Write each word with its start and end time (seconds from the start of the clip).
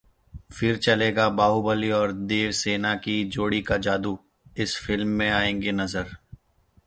फिर 0.51 0.77
चलेगा 0.77 1.27
बाहुबली 1.29 1.91
और 1.91 2.11
देवसेना 2.11 2.95
की 2.95 3.23
जोड़ी 3.25 3.61
का 3.61 3.77
जादू, 3.77 4.17
इस 4.57 4.77
फिल्म 4.77 5.07
में 5.07 5.29
आएंगे 5.29 5.71
नजर 5.71 6.15